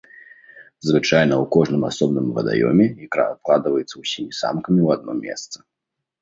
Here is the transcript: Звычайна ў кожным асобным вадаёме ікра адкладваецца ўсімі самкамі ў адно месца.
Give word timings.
Звычайна 0.89 1.35
ў 1.43 1.45
кожным 1.55 1.83
асобным 1.91 2.27
вадаёме 2.37 2.85
ікра 3.05 3.23
адкладваецца 3.35 3.95
ўсімі 4.05 4.31
самкамі 4.41 4.81
ў 4.87 4.97
адно 4.97 5.11
месца. 5.23 5.57